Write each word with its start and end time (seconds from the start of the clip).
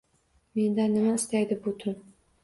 Mendan 0.59 0.95
nima 0.95 1.11
istaydi 1.19 1.57
bu 1.67 1.75
tun? 1.85 2.01